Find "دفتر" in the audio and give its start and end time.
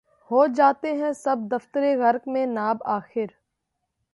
1.51-1.83